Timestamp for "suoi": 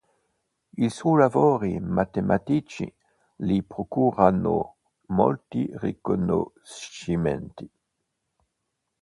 0.89-1.19